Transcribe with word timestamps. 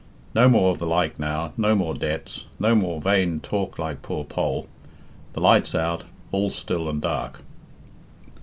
No 0.33 0.49
more 0.49 0.71
of 0.71 0.79
the 0.79 0.87
like 0.87 1.19
now, 1.19 1.53
no 1.57 1.75
more 1.75 1.93
debts, 1.93 2.47
no 2.59 2.73
more 2.73 2.99
vain 2.99 3.39
'talk 3.39 3.77
like 3.77 4.01
poor 4.01 4.23
Poll:' 4.23 4.65
the 5.33 5.39
light's 5.41 5.75
out 5.75 6.05
all 6.31 6.49
still 6.49 6.89
and 6.89 6.99
dark." 6.99 7.41